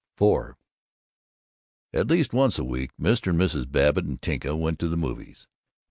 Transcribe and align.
IV 0.19 0.55
At 1.93 2.07
least 2.09 2.33
once 2.33 2.57
a 2.57 2.63
week 2.63 2.89
Mr. 2.99 3.27
and 3.29 3.39
Mrs. 3.39 3.71
Babbitt 3.71 4.05
and 4.05 4.19
Tinka 4.19 4.55
went 4.55 4.79
to 4.79 4.87
the 4.89 4.97
movies. 4.97 5.47